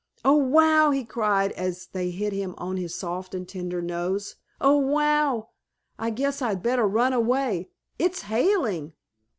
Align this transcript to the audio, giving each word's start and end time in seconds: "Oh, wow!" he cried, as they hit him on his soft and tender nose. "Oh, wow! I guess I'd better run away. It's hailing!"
"Oh, 0.25 0.33
wow!" 0.33 0.89
he 0.89 1.05
cried, 1.05 1.51
as 1.51 1.85
they 1.85 2.09
hit 2.09 2.33
him 2.33 2.55
on 2.57 2.75
his 2.77 2.95
soft 2.95 3.35
and 3.35 3.47
tender 3.47 3.83
nose. 3.83 4.35
"Oh, 4.59 4.77
wow! 4.77 5.49
I 5.99 6.09
guess 6.09 6.41
I'd 6.41 6.63
better 6.63 6.87
run 6.87 7.13
away. 7.13 7.69
It's 7.99 8.23
hailing!" 8.23 8.93